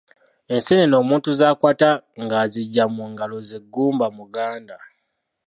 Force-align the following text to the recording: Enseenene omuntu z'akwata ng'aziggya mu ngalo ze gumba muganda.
Enseenene 0.53 0.95
omuntu 1.01 1.29
z'akwata 1.39 1.89
ng'aziggya 2.23 2.83
mu 2.95 3.03
ngalo 3.11 3.37
ze 3.47 3.57
gumba 3.73 4.05
muganda. 4.17 4.75